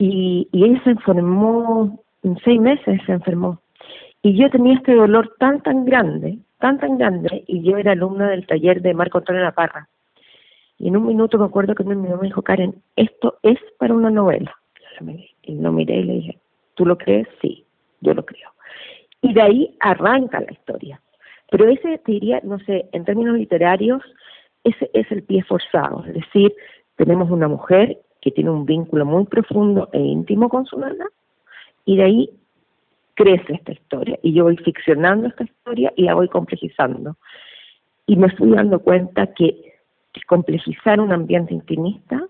y, 0.00 0.48
y 0.50 0.64
ella 0.64 0.82
se 0.82 0.90
enfermó, 0.90 2.02
en 2.22 2.38
seis 2.38 2.58
meses 2.58 3.00
se 3.04 3.12
enfermó. 3.12 3.60
Y 4.22 4.34
yo 4.34 4.48
tenía 4.48 4.74
este 4.74 4.94
dolor 4.94 5.34
tan, 5.38 5.62
tan 5.62 5.84
grande, 5.84 6.38
tan, 6.58 6.78
tan 6.78 6.96
grande, 6.96 7.44
y 7.46 7.62
yo 7.62 7.76
era 7.76 7.92
alumna 7.92 8.30
del 8.30 8.46
taller 8.46 8.80
de 8.80 8.94
Marco 8.94 9.18
Antonio 9.18 9.42
La 9.42 9.52
Parra. 9.52 9.88
Y 10.78 10.88
en 10.88 10.96
un 10.96 11.06
minuto 11.06 11.38
me 11.38 11.44
acuerdo 11.44 11.74
que 11.74 11.84
mi 11.84 11.94
mamá 11.94 12.16
me 12.16 12.28
dijo, 12.28 12.40
Karen, 12.40 12.74
esto 12.96 13.36
es 13.42 13.58
para 13.78 13.92
una 13.92 14.10
novela. 14.10 14.56
Y 15.42 15.56
lo 15.56 15.70
miré 15.72 15.96
y 15.96 16.04
le 16.04 16.12
dije, 16.14 16.38
¿tú 16.74 16.86
lo 16.86 16.96
crees? 16.96 17.28
Sí, 17.42 17.66
yo 18.00 18.14
lo 18.14 18.24
creo. 18.24 18.48
Y 19.20 19.34
de 19.34 19.42
ahí 19.42 19.76
arranca 19.80 20.40
la 20.40 20.50
historia. 20.50 21.00
Pero 21.50 21.68
ese, 21.68 21.98
te 21.98 22.12
diría, 22.12 22.40
no 22.42 22.58
sé, 22.60 22.88
en 22.92 23.04
términos 23.04 23.36
literarios, 23.36 24.02
ese 24.64 24.90
es 24.94 25.10
el 25.12 25.22
pie 25.24 25.42
forzado. 25.42 26.04
Es 26.06 26.14
decir, 26.14 26.54
tenemos 26.96 27.30
una 27.30 27.48
mujer 27.48 27.98
que 28.20 28.30
tiene 28.30 28.50
un 28.50 28.66
vínculo 28.66 29.04
muy 29.04 29.24
profundo 29.24 29.88
e 29.92 29.98
íntimo 29.98 30.48
con 30.48 30.66
su 30.66 30.78
nana, 30.78 31.06
y 31.84 31.96
de 31.96 32.02
ahí 32.02 32.30
crece 33.14 33.54
esta 33.54 33.72
historia. 33.72 34.18
Y 34.22 34.32
yo 34.32 34.44
voy 34.44 34.56
ficcionando 34.56 35.28
esta 35.28 35.44
historia 35.44 35.92
y 35.96 36.04
la 36.04 36.14
voy 36.14 36.28
complejizando. 36.28 37.16
Y 38.06 38.16
me 38.16 38.28
estoy 38.28 38.50
dando 38.50 38.80
cuenta 38.80 39.26
que, 39.28 39.70
complejizar 40.26 41.00
un 41.00 41.12
ambiente 41.12 41.54
intimista 41.54 42.22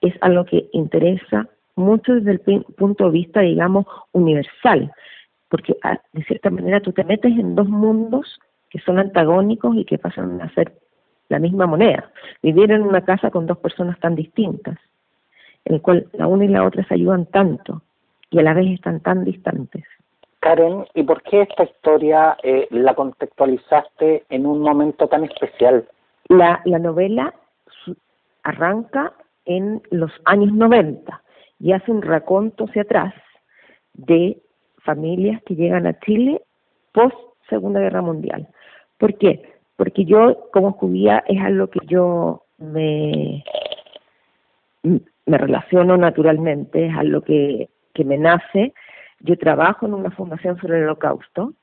es 0.00 0.14
algo 0.20 0.44
que 0.44 0.68
interesa 0.72 1.48
mucho 1.74 2.14
desde 2.14 2.32
el 2.32 2.64
punto 2.76 3.06
de 3.06 3.10
vista, 3.10 3.40
digamos, 3.40 3.86
universal, 4.12 4.92
porque 5.48 5.76
ah, 5.82 5.98
de 6.12 6.22
cierta 6.24 6.50
manera 6.50 6.80
tú 6.80 6.92
te 6.92 7.04
metes 7.04 7.32
en 7.32 7.54
dos 7.54 7.68
mundos 7.68 8.38
que 8.70 8.78
son 8.80 8.98
antagónicos 8.98 9.76
y 9.76 9.84
que 9.84 9.98
pasan 9.98 10.40
a 10.40 10.52
ser 10.54 10.72
la 11.30 11.38
misma 11.38 11.66
moneda. 11.66 12.10
Vivir 12.42 12.70
en 12.72 12.82
una 12.82 13.02
casa 13.02 13.30
con 13.30 13.46
dos 13.46 13.58
personas 13.58 13.98
tan 14.00 14.14
distintas, 14.14 14.76
en 15.64 15.76
el 15.76 15.80
cual 15.80 16.06
la 16.12 16.26
una 16.26 16.44
y 16.44 16.48
la 16.48 16.64
otra 16.64 16.84
se 16.84 16.94
ayudan 16.94 17.26
tanto 17.26 17.82
y 18.30 18.38
a 18.38 18.42
la 18.42 18.52
vez 18.52 18.70
están 18.70 19.00
tan 19.00 19.24
distantes. 19.24 19.84
Karen, 20.40 20.86
¿y 20.94 21.02
por 21.02 21.22
qué 21.22 21.42
esta 21.42 21.64
historia 21.64 22.36
eh, 22.42 22.66
la 22.70 22.94
contextualizaste 22.94 24.24
en 24.28 24.46
un 24.46 24.60
momento 24.60 25.06
tan 25.06 25.24
especial? 25.24 25.86
La, 26.28 26.60
la 26.64 26.78
novela 26.78 27.34
arranca 28.42 29.12
en 29.44 29.82
los 29.90 30.10
años 30.24 30.52
90 30.52 31.22
y 31.60 31.72
hace 31.72 31.90
un 31.90 32.02
raconto 32.02 32.64
hacia 32.64 32.82
atrás 32.82 33.14
de 33.92 34.38
familias 34.78 35.42
que 35.44 35.54
llegan 35.54 35.86
a 35.86 35.98
Chile 36.00 36.40
post 36.92 37.16
Segunda 37.48 37.80
Guerra 37.80 38.00
Mundial. 38.00 38.48
¿Por 38.98 39.16
qué? 39.18 39.59
Porque 39.80 40.04
yo 40.04 40.50
como 40.52 40.72
judía 40.72 41.24
es 41.26 41.40
algo 41.40 41.68
que 41.68 41.80
yo 41.86 42.42
me, 42.58 43.42
me 44.82 45.38
relaciono 45.38 45.96
naturalmente, 45.96 46.88
es 46.88 46.94
algo 46.94 47.22
que, 47.22 47.70
que 47.94 48.04
me 48.04 48.18
nace. 48.18 48.74
Yo 49.20 49.38
trabajo 49.38 49.86
en 49.86 49.94
una 49.94 50.10
fundación 50.10 50.60
sobre 50.60 50.76
el 50.76 50.84
holocausto 50.84 51.54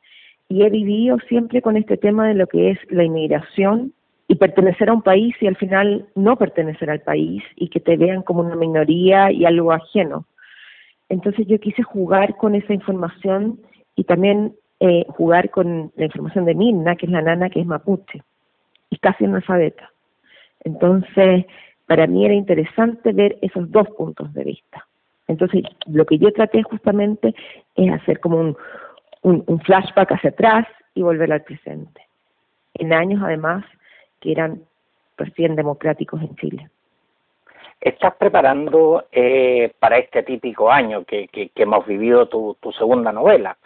y 0.49 0.63
he 0.63 0.69
vivido 0.71 1.19
siempre 1.29 1.61
con 1.61 1.77
este 1.77 1.95
tema 1.95 2.27
de 2.27 2.33
lo 2.33 2.47
que 2.47 2.71
es 2.71 2.79
la 2.89 3.03
inmigración 3.03 3.93
y 4.27 4.33
pertenecer 4.33 4.89
a 4.89 4.93
un 4.93 5.03
país 5.03 5.35
y 5.39 5.45
al 5.45 5.57
final 5.57 6.07
no 6.15 6.37
pertenecer 6.37 6.89
al 6.89 7.01
país 7.01 7.43
y 7.55 7.69
que 7.69 7.79
te 7.79 7.97
vean 7.97 8.23
como 8.23 8.39
una 8.39 8.55
minoría 8.55 9.31
y 9.31 9.45
algo 9.45 9.73
ajeno. 9.73 10.25
Entonces 11.07 11.45
yo 11.45 11.59
quise 11.59 11.83
jugar 11.83 12.35
con 12.37 12.55
esa 12.55 12.73
información 12.73 13.59
y 13.95 14.05
también 14.05 14.55
eh, 14.79 15.05
jugar 15.09 15.49
con 15.49 15.91
la 15.95 16.05
información 16.05 16.45
de 16.45 16.53
Minna, 16.53 16.95
que 16.95 17.07
es 17.07 17.11
la 17.11 17.21
nana 17.21 17.49
que 17.49 17.61
es 17.61 17.65
mapuche 17.65 18.21
y 18.91 18.97
casi 18.99 19.25
analfabeta. 19.25 19.91
Entonces, 20.63 21.45
para 21.87 22.05
mí 22.05 22.25
era 22.25 22.35
interesante 22.35 23.11
ver 23.11 23.37
esos 23.41 23.71
dos 23.71 23.89
puntos 23.97 24.31
de 24.33 24.43
vista. 24.43 24.85
Entonces, 25.27 25.63
lo 25.87 26.05
que 26.05 26.19
yo 26.19 26.31
traté 26.31 26.61
justamente 26.61 27.33
es 27.75 27.91
hacer 27.91 28.19
como 28.19 28.37
un, 28.37 28.55
un 29.23 29.59
flashback 29.61 30.11
hacia 30.11 30.29
atrás 30.29 30.67
y 30.93 31.01
volver 31.01 31.31
al 31.33 31.43
presente. 31.43 32.01
En 32.75 32.93
años, 32.93 33.21
además, 33.23 33.65
que 34.19 34.31
eran 34.31 34.61
recién 35.17 35.55
democráticos 35.55 36.21
en 36.21 36.35
Chile. 36.35 36.69
Estás 37.81 38.15
preparando 38.15 39.07
eh, 39.11 39.73
para 39.79 39.97
este 39.97 40.21
típico 40.23 40.71
año 40.71 41.03
que, 41.03 41.29
hemos 41.55 41.85
vivido 41.87 42.27
tu 42.27 42.57
segunda 42.77 43.11
novela. 43.11 43.57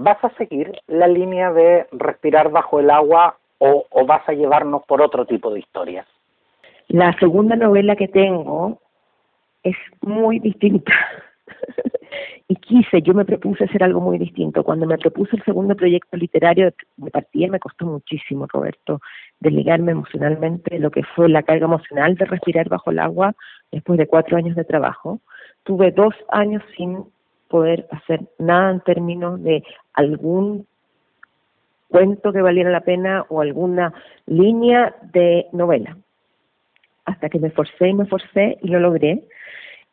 ¿Vas 0.00 0.22
a 0.22 0.30
seguir 0.36 0.70
la 0.86 1.08
línea 1.08 1.52
de 1.52 1.88
respirar 1.90 2.52
bajo 2.52 2.78
el 2.78 2.88
agua 2.88 3.36
o, 3.58 3.84
vas 4.06 4.22
a 4.28 4.32
llevarnos 4.32 4.84
por 4.84 5.02
otro 5.02 5.26
tipo 5.26 5.52
de 5.52 5.58
historias? 5.58 6.06
La 6.86 7.12
segunda 7.18 7.56
novela 7.56 7.96
que 7.96 8.06
tengo 8.06 8.78
es 9.64 9.74
muy 10.00 10.38
distinta. 10.38 10.92
y 12.48 12.54
quise, 12.54 13.02
yo 13.02 13.12
me 13.12 13.24
propuse 13.24 13.64
hacer 13.64 13.82
algo 13.82 14.00
muy 14.00 14.18
distinto. 14.18 14.62
Cuando 14.62 14.86
me 14.86 14.98
propuse 14.98 15.34
el 15.34 15.42
segundo 15.42 15.74
proyecto 15.74 16.16
literario 16.16 16.72
de 16.96 17.10
partida 17.10 17.48
me 17.48 17.58
costó 17.58 17.84
muchísimo, 17.86 18.46
Roberto, 18.46 19.00
desligarme 19.40 19.90
emocionalmente 19.90 20.76
de 20.76 20.78
lo 20.78 20.92
que 20.92 21.02
fue 21.02 21.28
la 21.28 21.42
carga 21.42 21.64
emocional 21.64 22.14
de 22.14 22.24
respirar 22.24 22.68
bajo 22.68 22.92
el 22.92 23.00
agua 23.00 23.34
después 23.72 23.98
de 23.98 24.06
cuatro 24.06 24.36
años 24.36 24.54
de 24.54 24.64
trabajo. 24.64 25.18
Tuve 25.64 25.90
dos 25.90 26.14
años 26.28 26.62
sin 26.76 27.04
poder 27.48 27.86
hacer 27.90 28.20
nada 28.38 28.70
en 28.70 28.80
términos 28.80 29.42
de 29.42 29.62
algún 29.94 30.66
cuento 31.88 32.32
que 32.32 32.42
valiera 32.42 32.70
la 32.70 32.82
pena 32.82 33.24
o 33.28 33.40
alguna 33.40 33.92
línea 34.26 34.94
de 35.12 35.46
novela. 35.52 35.96
Hasta 37.04 37.28
que 37.28 37.38
me 37.38 37.50
forcé 37.50 37.88
y 37.88 37.94
me 37.94 38.06
forcé 38.06 38.58
y 38.62 38.68
lo 38.68 38.80
logré. 38.80 39.24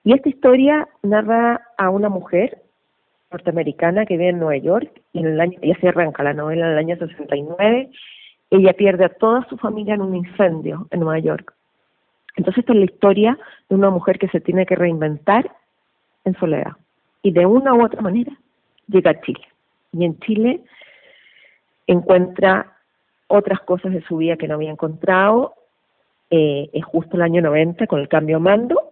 Y 0.03 0.13
esta 0.13 0.29
historia 0.29 0.87
narra 1.01 1.61
a 1.77 1.89
una 1.89 2.09
mujer 2.09 2.61
norteamericana 3.31 4.05
que 4.05 4.17
vive 4.17 4.29
en 4.29 4.39
Nueva 4.39 4.57
York 4.57 5.01
y 5.13 5.19
en 5.19 5.27
el 5.27 5.41
año, 5.41 5.57
ya 5.61 5.75
se 5.79 5.87
arranca 5.87 6.23
la 6.23 6.33
novela 6.33 6.67
en 6.67 6.71
el 6.73 6.77
año 6.77 6.97
69. 6.97 7.89
Ella 8.51 8.73
pierde 8.73 9.05
a 9.05 9.09
toda 9.09 9.47
su 9.49 9.57
familia 9.57 9.95
en 9.95 10.01
un 10.01 10.15
incendio 10.15 10.87
en 10.91 10.99
Nueva 10.99 11.19
York. 11.19 11.53
Entonces 12.35 12.59
esta 12.59 12.73
es 12.73 12.79
la 12.79 12.85
historia 12.85 13.39
de 13.69 13.75
una 13.75 13.89
mujer 13.89 14.19
que 14.19 14.27
se 14.27 14.41
tiene 14.41 14.65
que 14.65 14.75
reinventar 14.75 15.49
en 16.25 16.35
soledad 16.35 16.73
y 17.25 17.31
de 17.31 17.43
una 17.43 17.73
u 17.73 17.83
otra 17.83 18.03
manera 18.03 18.31
llega 18.87 19.09
a 19.09 19.21
Chile. 19.21 19.47
Y 19.93 20.05
en 20.05 20.19
Chile 20.19 20.61
encuentra 21.87 22.77
otras 23.25 23.61
cosas 23.61 23.93
de 23.93 24.03
su 24.03 24.17
vida 24.17 24.37
que 24.37 24.47
no 24.47 24.53
había 24.53 24.69
encontrado. 24.69 25.55
Eh, 26.29 26.69
es 26.71 26.85
justo 26.85 27.15
el 27.15 27.23
año 27.23 27.41
90 27.41 27.87
con 27.87 27.99
el 27.99 28.07
cambio 28.07 28.39
mando 28.39 28.91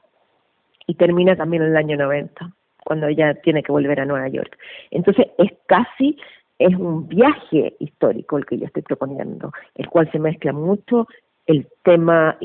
y 0.87 0.95
termina 0.95 1.35
también 1.35 1.61
en 1.61 1.69
el 1.69 1.77
año 1.77 1.95
90, 1.95 2.51
cuando 2.83 3.05
ella 3.05 3.35
tiene 3.35 3.61
que 3.61 3.71
volver 3.71 3.99
a 3.99 4.05
Nueva 4.05 4.27
York. 4.29 4.57
Entonces 4.89 5.27
es 5.37 5.51
casi, 5.67 6.17
es 6.57 6.75
un 6.75 7.07
viaje 7.07 7.75
histórico 7.77 8.39
el 8.39 8.47
que 8.47 8.57
yo 8.57 8.65
estoy 8.65 8.81
proponiendo, 8.81 9.51
el 9.75 9.87
cual 9.89 10.11
se 10.11 10.17
mezcla 10.17 10.53
mucho 10.53 11.07
el 11.45 11.67
tema 11.83 12.35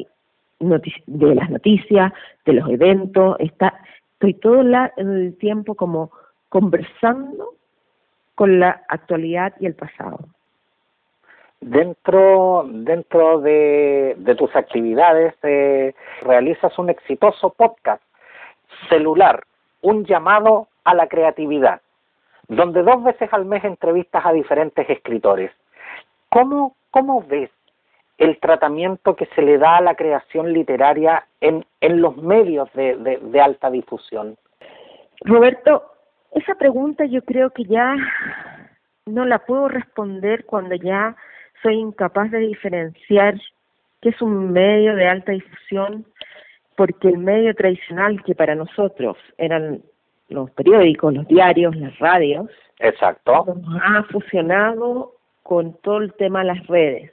de 0.61 1.35
las 1.35 1.49
noticias, 1.49 2.13
de 2.45 2.53
los 2.53 2.69
eventos, 2.69 3.37
está, 3.39 3.81
estoy 4.19 4.35
todo 4.35 4.63
el 4.97 5.39
tiempo 5.39 5.77
como 5.77 6.11
conversando 6.49 7.55
con 8.35 8.59
la 8.59 8.83
actualidad 8.89 9.55
y 9.61 9.67
el 9.67 9.75
pasado. 9.75 10.19
Dentro, 11.61 12.67
dentro 12.69 13.41
de, 13.41 14.17
de 14.19 14.35
tus 14.35 14.55
actividades 14.57 15.35
eh, 15.45 15.95
realizas 16.23 16.77
un 16.81 16.91
exitoso 16.91 17.51
podcast 17.51 18.03
celular, 18.89 19.45
un 19.83 20.05
llamado 20.05 20.67
a 20.83 20.95
la 20.95 21.07
creatividad, 21.07 21.81
donde 22.49 22.83
dos 22.83 23.05
veces 23.05 23.33
al 23.33 23.45
mes 23.45 23.65
entrevistas 23.65 24.27
a 24.27 24.33
diferentes 24.33 24.89
escritores. 24.91 25.53
¿Cómo, 26.29 26.75
cómo 26.91 27.23
ves 27.23 27.51
el 28.19 28.39
tratamiento 28.41 29.17
que 29.17 29.27
se 29.35 29.43
le 29.43 29.59
da 29.59 29.77
a 29.77 29.83
la 29.83 29.95
creación 29.95 30.53
literaria 30.53 31.27
en, 31.41 31.65
en 31.81 32.03
los 32.03 32.17
medios 32.17 32.69
de, 32.75 32.97
de 33.23 33.41
alta 33.41 33.71
difusión? 33.71 34.37
Roberto, 35.21 35.85
esa 36.33 36.55
pregunta 36.57 37.05
yo 37.07 37.23
creo 37.23 37.51
que 37.51 37.65
ya 37.65 37.97
no 39.07 39.25
la 39.25 39.39
puedo 39.41 39.69
responder 39.69 40.45
cuando 40.45 40.75
ya 40.75 41.17
soy 41.63 41.77
incapaz 41.77 42.31
de 42.31 42.39
diferenciar 42.39 43.35
qué 44.01 44.11
es 44.11 44.23
un 44.23 44.53
medio 44.53 44.95
de 44.95 45.09
alta 45.09 45.33
difusión 45.33 46.05
porque 46.77 47.09
el 47.09 47.19
medio 47.19 47.55
tradicional 47.55 48.23
que 48.23 48.35
para 48.35 48.55
nosotros 48.55 49.17
eran 49.37 49.83
los 50.29 50.51
periódicos, 50.53 51.15
los 51.15 51.27
diarios, 51.27 51.75
las 51.75 51.99
radios, 51.99 52.49
Exacto. 52.79 53.47
ha 53.83 54.03
fusionado 54.05 55.15
con 55.43 55.75
todo 55.81 55.99
el 55.99 56.13
tema 56.15 56.41
de 56.41 56.45
las 56.45 56.67
redes. 56.69 57.13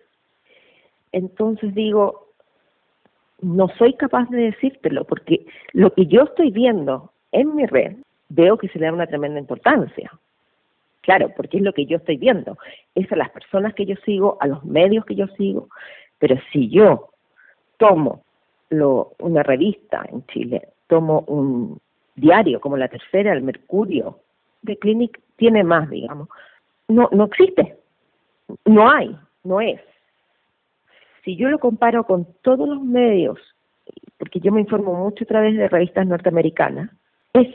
Entonces 1.15 1.73
digo, 1.73 2.27
no 3.39 3.69
soy 3.77 3.93
capaz 3.93 4.29
de 4.29 4.51
decírtelo, 4.51 5.05
porque 5.05 5.45
lo 5.71 5.93
que 5.93 6.07
yo 6.07 6.23
estoy 6.23 6.51
viendo 6.51 7.13
en 7.31 7.55
mi 7.55 7.65
red, 7.65 7.95
veo 8.27 8.57
que 8.57 8.67
se 8.67 8.79
le 8.79 8.87
da 8.87 8.91
una 8.91 9.07
tremenda 9.07 9.39
importancia. 9.39 10.11
Claro, 10.99 11.31
porque 11.37 11.57
es 11.57 11.63
lo 11.63 11.71
que 11.71 11.85
yo 11.85 11.97
estoy 11.97 12.17
viendo. 12.17 12.57
Es 12.95 13.09
a 13.13 13.15
las 13.15 13.29
personas 13.29 13.73
que 13.75 13.85
yo 13.85 13.95
sigo, 14.03 14.37
a 14.41 14.47
los 14.47 14.65
medios 14.65 15.05
que 15.05 15.15
yo 15.15 15.27
sigo. 15.37 15.69
Pero 16.19 16.35
si 16.51 16.67
yo 16.67 17.07
tomo 17.77 18.25
lo, 18.69 19.13
una 19.19 19.41
revista 19.41 20.05
en 20.11 20.25
Chile, 20.25 20.67
tomo 20.87 21.23
un 21.27 21.79
diario 22.15 22.59
como 22.59 22.75
la 22.75 22.89
tercera, 22.89 23.31
el 23.31 23.41
Mercurio, 23.41 24.19
de 24.63 24.77
Clinic 24.77 25.17
tiene 25.37 25.63
más, 25.63 25.89
digamos. 25.89 26.27
No, 26.89 27.07
no 27.13 27.23
existe, 27.23 27.77
no 28.65 28.91
hay, 28.91 29.17
no 29.45 29.61
es. 29.61 29.79
Si 31.25 31.35
yo 31.35 31.49
lo 31.49 31.57
comparo 31.57 32.05
con 32.05 32.27
todos 32.43 32.69
los 32.69 32.81
medios, 32.81 33.39
porque 34.19 34.39
yo 34.39 34.51
me 34.51 34.61
informo 34.61 34.93
mucho 34.93 35.23
a 35.23 35.27
través 35.27 35.57
de 35.57 35.67
revistas 35.67 36.05
norteamericanas, 36.05 36.91
es 37.33 37.47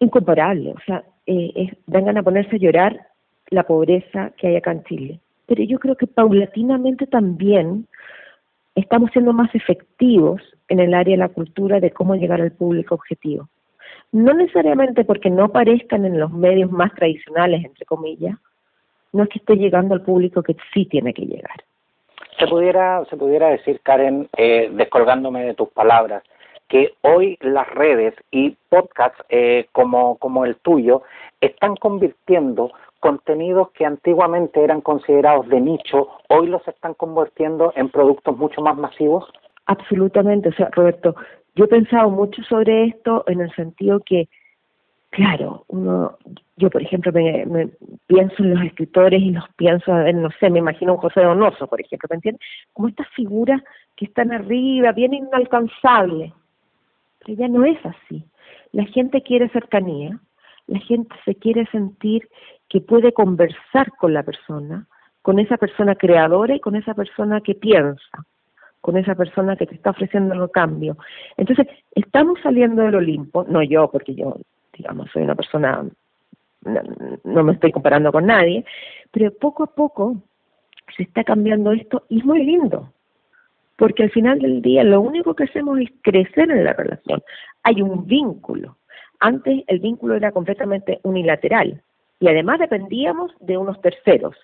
incomparable, 0.00 0.72
o 0.72 0.80
sea, 0.86 1.02
eh, 1.26 1.72
vengan 1.86 2.18
a 2.18 2.22
ponerse 2.22 2.56
a 2.56 2.58
llorar 2.58 3.08
la 3.48 3.62
pobreza 3.62 4.32
que 4.36 4.48
hay 4.48 4.56
acá 4.56 4.72
en 4.72 4.84
Chile. 4.84 5.20
Pero 5.46 5.64
yo 5.64 5.78
creo 5.78 5.96
que 5.96 6.06
paulatinamente 6.06 7.06
también 7.06 7.86
estamos 8.74 9.10
siendo 9.12 9.32
más 9.32 9.54
efectivos 9.54 10.42
en 10.68 10.80
el 10.80 10.92
área 10.92 11.14
de 11.14 11.18
la 11.18 11.28
cultura 11.30 11.80
de 11.80 11.90
cómo 11.90 12.16
llegar 12.16 12.42
al 12.42 12.52
público 12.52 12.94
objetivo. 12.94 13.48
No 14.12 14.34
necesariamente 14.34 15.04
porque 15.04 15.30
no 15.30 15.44
aparezcan 15.44 16.04
en 16.04 16.20
los 16.20 16.30
medios 16.32 16.70
más 16.70 16.94
tradicionales, 16.94 17.64
entre 17.64 17.86
comillas, 17.86 18.36
no 19.12 19.22
es 19.22 19.28
que 19.30 19.38
esté 19.38 19.56
llegando 19.56 19.94
al 19.94 20.02
público 20.02 20.42
que 20.42 20.56
sí 20.74 20.84
tiene 20.86 21.14
que 21.14 21.24
llegar. 21.24 21.64
Se 22.38 22.46
pudiera, 22.46 23.04
se 23.06 23.16
pudiera 23.16 23.48
decir, 23.48 23.80
Karen, 23.82 24.28
eh, 24.36 24.70
descolgándome 24.72 25.44
de 25.44 25.54
tus 25.54 25.68
palabras, 25.68 26.22
que 26.68 26.94
hoy 27.02 27.38
las 27.40 27.68
redes 27.68 28.14
y 28.30 28.56
podcasts 28.68 29.22
eh, 29.28 29.66
como, 29.72 30.16
como 30.18 30.44
el 30.44 30.56
tuyo 30.56 31.02
están 31.40 31.76
convirtiendo 31.76 32.72
contenidos 33.04 33.70
que 33.72 33.84
antiguamente 33.84 34.64
eran 34.64 34.80
considerados 34.80 35.46
de 35.48 35.60
nicho, 35.60 36.08
hoy 36.28 36.46
los 36.46 36.66
están 36.66 36.94
convirtiendo 36.94 37.70
en 37.76 37.90
productos 37.90 38.34
mucho 38.36 38.62
más 38.62 38.78
masivos? 38.78 39.30
Absolutamente, 39.66 40.48
o 40.48 40.52
sea, 40.54 40.70
Roberto, 40.72 41.14
yo 41.54 41.66
he 41.66 41.68
pensado 41.68 42.08
mucho 42.08 42.42
sobre 42.44 42.84
esto 42.86 43.24
en 43.26 43.42
el 43.42 43.54
sentido 43.54 44.00
que, 44.00 44.28
claro, 45.14 45.64
uno, 45.68 46.18
yo 46.56 46.68
por 46.70 46.82
ejemplo 46.82 47.12
me, 47.12 47.70
pienso 48.06 48.42
en 48.42 48.54
los 48.54 48.64
escritores 48.64 49.22
y 49.22 49.30
los 49.30 49.44
pienso, 49.56 49.92
no 50.12 50.28
sé, 50.40 50.50
me 50.50 50.58
imagino 50.58 50.94
un 50.94 50.98
José 50.98 51.22
Donoso, 51.22 51.68
por 51.68 51.80
ejemplo, 51.80 52.08
¿me 52.10 52.16
entiendes? 52.16 52.44
Como 52.72 52.88
estas 52.88 53.08
figuras 53.10 53.62
que 53.96 54.06
están 54.06 54.32
arriba, 54.32 54.90
bien 54.90 55.14
inalcanzables, 55.14 56.32
pero 57.20 57.38
ya 57.38 57.48
no 57.48 57.64
es 57.64 57.78
así. 57.86 58.24
La 58.72 58.84
gente 58.86 59.22
quiere 59.22 59.48
cercanía, 59.50 60.18
la 60.66 60.80
gente 60.80 61.14
se 61.24 61.36
quiere 61.36 61.64
sentir 61.66 62.28
que 62.68 62.80
puede 62.80 63.12
conversar 63.12 63.92
con 64.00 64.14
la 64.14 64.24
persona, 64.24 64.88
con 65.22 65.38
esa 65.38 65.56
persona 65.58 65.94
creadora 65.94 66.56
y 66.56 66.60
con 66.60 66.74
esa 66.74 66.94
persona 66.94 67.40
que 67.40 67.54
piensa, 67.54 68.26
con 68.80 68.96
esa 68.96 69.14
persona 69.14 69.54
que 69.54 69.66
te 69.66 69.76
está 69.76 69.90
ofreciendo 69.90 70.34
el 70.34 70.50
cambio. 70.50 70.96
Entonces, 71.36 71.68
estamos 71.92 72.40
saliendo 72.42 72.82
del 72.82 72.96
Olimpo, 72.96 73.44
no 73.44 73.62
yo, 73.62 73.88
porque 73.92 74.16
yo, 74.16 74.36
digamos, 74.76 75.10
soy 75.12 75.22
una 75.22 75.34
persona, 75.34 75.84
no, 77.24 77.44
me 77.44 77.52
estoy 77.52 77.72
comparando 77.72 78.12
con 78.12 78.26
nadie, 78.26 78.64
pero 79.10 79.32
poco 79.32 79.64
a 79.64 79.74
poco 79.74 80.16
se 80.96 81.04
está 81.04 81.24
cambiando 81.24 81.72
esto 81.72 82.04
y 82.08 82.18
es 82.18 82.24
muy 82.24 82.44
lindo, 82.44 82.92
porque 83.76 84.04
al 84.04 84.10
final 84.10 84.38
del 84.38 84.62
día 84.62 84.84
lo 84.84 85.00
único 85.00 85.34
que 85.34 85.44
hacemos 85.44 85.78
es 85.80 85.90
crecer 86.02 86.50
en 86.50 86.64
la 86.64 86.72
relación. 86.72 87.22
Hay 87.62 87.82
un 87.82 88.06
vínculo. 88.06 88.76
Antes 89.20 89.64
el 89.66 89.78
vínculo 89.80 90.14
era 90.14 90.32
completamente 90.32 91.00
unilateral 91.02 91.82
y 92.20 92.28
además 92.28 92.58
dependíamos 92.58 93.32
de 93.40 93.56
unos 93.56 93.80
terceros 93.80 94.36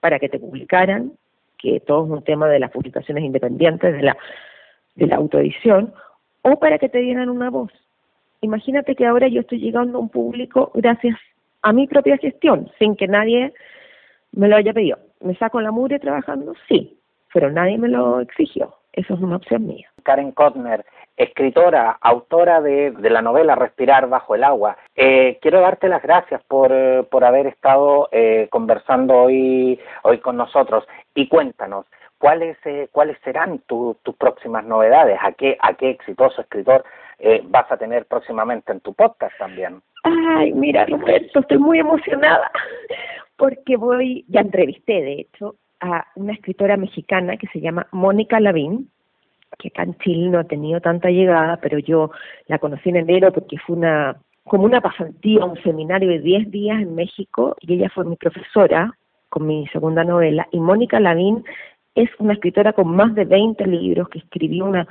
para 0.00 0.18
que 0.18 0.28
te 0.28 0.38
publicaran, 0.38 1.12
que 1.58 1.80
todo 1.80 2.04
es 2.04 2.10
un 2.10 2.22
tema 2.22 2.48
de 2.48 2.60
las 2.60 2.70
publicaciones 2.70 3.24
independientes, 3.24 3.92
de 3.92 4.02
la, 4.02 4.16
de 4.94 5.06
la 5.06 5.16
autoedición, 5.16 5.92
o 6.42 6.58
para 6.58 6.78
que 6.78 6.88
te 6.88 6.98
dieran 6.98 7.28
una 7.28 7.50
voz. 7.50 7.72
Imagínate 8.40 8.94
que 8.94 9.06
ahora 9.06 9.28
yo 9.28 9.40
estoy 9.40 9.58
llegando 9.58 9.98
a 9.98 10.00
un 10.00 10.08
público 10.08 10.70
gracias 10.74 11.16
a 11.62 11.72
mi 11.72 11.86
propia 11.86 12.16
gestión, 12.18 12.70
sin 12.78 12.96
que 12.96 13.08
nadie 13.08 13.52
me 14.32 14.48
lo 14.48 14.56
haya 14.56 14.72
pedido. 14.72 14.98
¿Me 15.20 15.34
saco 15.36 15.60
la 15.60 15.72
mure 15.72 15.98
trabajando? 15.98 16.54
Sí, 16.68 16.96
pero 17.32 17.50
nadie 17.50 17.78
me 17.78 17.88
lo 17.88 18.20
exigió. 18.20 18.74
Eso 18.92 19.14
es 19.14 19.20
una 19.20 19.36
opción 19.36 19.66
mía. 19.66 19.88
Karen 20.02 20.32
Kotner, 20.32 20.84
escritora, 21.16 21.98
autora 22.00 22.60
de, 22.60 22.94
la 23.00 23.22
novela 23.22 23.54
Respirar 23.54 24.08
bajo 24.08 24.34
el 24.34 24.44
agua. 24.44 24.76
Eh, 24.96 25.38
quiero 25.40 25.60
darte 25.60 25.88
las 25.88 26.02
gracias 26.02 26.42
por, 26.48 26.72
por 27.08 27.24
haber 27.24 27.46
estado 27.46 28.08
eh, 28.12 28.48
conversando 28.50 29.14
hoy, 29.14 29.78
hoy 30.02 30.18
con 30.18 30.36
nosotros 30.36 30.84
y 31.14 31.28
cuéntanos. 31.28 31.86
¿Cuáles, 32.18 32.56
eh, 32.64 32.88
¿Cuáles 32.90 33.16
serán 33.22 33.60
tus 33.66 33.96
próximas 34.18 34.64
novedades? 34.64 35.18
¿A 35.22 35.32
qué, 35.32 35.56
¿A 35.60 35.74
qué 35.74 35.90
exitoso 35.90 36.40
escritor 36.40 36.84
vas 37.44 37.70
a 37.70 37.76
tener 37.76 38.06
próximamente 38.06 38.72
en 38.72 38.80
tu 38.80 38.94
podcast 38.94 39.36
también? 39.38 39.80
Ay, 40.04 40.52
mira, 40.52 40.86
Roberto, 40.86 41.40
estoy 41.40 41.58
muy 41.58 41.78
emocionada 41.78 42.50
porque 43.36 43.76
voy, 43.76 44.24
ya 44.28 44.40
entrevisté, 44.40 44.94
de 44.94 45.12
hecho, 45.20 45.54
a 45.80 46.06
una 46.16 46.32
escritora 46.32 46.76
mexicana 46.76 47.36
que 47.36 47.46
se 47.48 47.60
llama 47.60 47.86
Mónica 47.92 48.40
Lavín, 48.40 48.90
que 49.58 49.68
acá 49.68 49.84
en 49.84 49.96
Chile 49.98 50.28
no 50.28 50.40
ha 50.40 50.44
tenido 50.44 50.80
tanta 50.80 51.08
llegada, 51.10 51.56
pero 51.58 51.78
yo 51.78 52.10
la 52.46 52.58
conocí 52.58 52.90
en 52.90 52.96
enero 52.96 53.32
porque 53.32 53.56
fue 53.58 53.76
una 53.76 54.16
como 54.44 54.64
una 54.64 54.80
pasantía, 54.80 55.44
un 55.44 55.62
seminario 55.62 56.08
de 56.08 56.20
10 56.20 56.50
días 56.50 56.80
en 56.80 56.94
México 56.94 57.54
y 57.60 57.74
ella 57.74 57.90
fue 57.90 58.04
mi 58.04 58.16
profesora 58.16 58.92
con 59.28 59.46
mi 59.46 59.66
segunda 59.68 60.04
novela. 60.04 60.48
Y 60.52 60.58
Mónica 60.58 60.98
Lavín 60.98 61.44
es 61.94 62.08
una 62.18 62.32
escritora 62.32 62.72
con 62.72 62.88
más 62.88 63.14
de 63.14 63.26
20 63.26 63.66
libros 63.66 64.08
que 64.08 64.18
escribió 64.18 64.64
una 64.64 64.88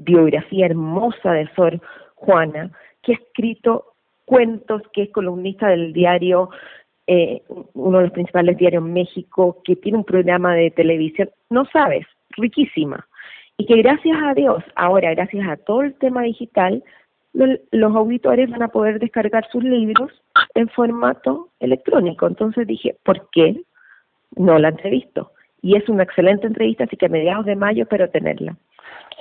biografía 0.00 0.66
hermosa 0.66 1.32
de 1.32 1.48
Sor 1.54 1.80
Juana, 2.14 2.70
que 3.02 3.12
ha 3.12 3.16
escrito 3.16 3.94
cuentos, 4.24 4.82
que 4.92 5.02
es 5.04 5.10
columnista 5.10 5.68
del 5.68 5.92
diario 5.92 6.50
eh, 7.06 7.42
uno 7.74 7.98
de 7.98 8.04
los 8.04 8.12
principales 8.12 8.56
diarios 8.56 8.84
en 8.84 8.92
México, 8.92 9.60
que 9.64 9.74
tiene 9.74 9.98
un 9.98 10.04
programa 10.04 10.54
de 10.54 10.70
televisión, 10.70 11.28
no 11.48 11.64
sabes, 11.72 12.06
riquísima. 12.36 13.08
Y 13.56 13.66
que 13.66 13.76
gracias 13.82 14.16
a 14.22 14.32
Dios, 14.32 14.62
ahora 14.76 15.12
gracias 15.14 15.48
a 15.48 15.56
todo 15.56 15.82
el 15.82 15.94
tema 15.94 16.22
digital, 16.22 16.84
los 17.32 17.96
auditores 17.96 18.48
van 18.50 18.62
a 18.62 18.68
poder 18.68 19.00
descargar 19.00 19.46
sus 19.50 19.62
libros 19.64 20.12
en 20.54 20.68
formato 20.68 21.48
electrónico. 21.58 22.26
Entonces 22.26 22.66
dije, 22.66 22.96
¿por 23.04 23.28
qué 23.30 23.60
no 24.36 24.58
la 24.58 24.68
entrevisto? 24.68 25.32
Y 25.62 25.76
es 25.76 25.88
una 25.88 26.04
excelente 26.04 26.46
entrevista, 26.46 26.84
así 26.84 26.96
que 26.96 27.06
a 27.06 27.10
mediados 27.10 27.46
de 27.46 27.56
mayo 27.56 27.82
espero 27.82 28.08
tenerla. 28.08 28.56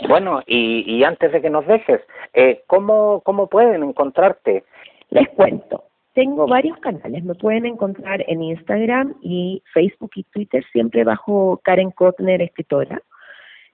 Bueno, 0.07 0.41
y, 0.45 0.85
y 0.87 1.03
antes 1.03 1.31
de 1.31 1.41
que 1.41 1.49
nos 1.49 1.65
dejes, 1.67 1.99
eh, 2.33 2.61
¿cómo, 2.67 3.21
¿cómo 3.21 3.47
pueden 3.47 3.81
encontrarte? 3.83 4.63
Les 5.09 5.27
cuento. 5.29 5.85
Tengo 6.13 6.45
varios 6.47 6.77
canales, 6.79 7.23
me 7.23 7.35
pueden 7.35 7.65
encontrar 7.65 8.23
en 8.27 8.41
Instagram 8.41 9.15
y 9.21 9.61
Facebook 9.73 10.11
y 10.15 10.23
Twitter, 10.23 10.65
siempre 10.71 11.03
bajo 11.03 11.59
Karen 11.63 11.91
Kotner 11.91 12.41
Escritora. 12.41 13.01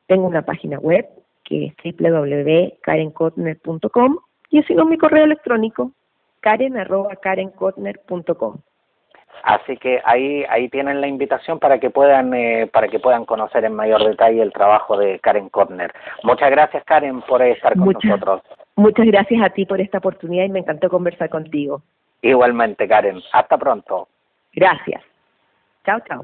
Tengo 0.08 0.28
una 0.28 0.42
página 0.44 0.80
web 0.80 1.08
que 1.44 1.68
es 1.68 1.76
www.karenkotner.com 1.84 4.18
y 4.50 4.64
si 4.64 4.74
no 4.76 4.86
mi 4.86 4.98
correo 4.98 5.26
electrónico 5.26 5.92
karen@karenkotner.com. 6.42 8.58
Así 9.44 9.78
que 9.78 10.02
ahí 10.06 10.44
ahí 10.50 10.70
tienen 10.70 11.02
la 11.02 11.08
invitación 11.08 11.60
para 11.60 11.80
que 11.80 11.90
puedan 11.90 12.34
eh, 12.34 12.68
para 12.72 12.88
que 12.88 13.00
puedan 13.00 13.26
conocer 13.26 13.64
en 13.66 13.76
mayor 13.76 14.04
detalle 14.04 14.42
el 14.42 14.52
trabajo 14.52 14.98
de 14.98 15.20
Karen 15.20 15.50
Kotner. 15.50 15.94
Muchas 16.24 16.50
gracias 16.50 16.84
Karen 16.84 17.22
por 17.22 17.42
estar 17.44 17.76
con 17.78 17.94
nosotros. 17.94 18.42
Muchas 18.76 19.06
gracias 19.06 19.42
a 19.44 19.50
ti 19.50 19.66
por 19.66 19.80
esta 19.80 20.00
oportunidad 20.00 20.46
y 20.46 20.50
me 20.50 20.60
encantó 20.60 20.90
conversar 20.90 21.30
contigo. 21.30 21.82
Igualmente, 22.22 22.88
Karen. 22.88 23.22
Hasta 23.34 23.58
pronto. 23.58 24.08
Gracias. 24.54 25.04
Chao, 25.86 26.00
chao. 26.08 26.24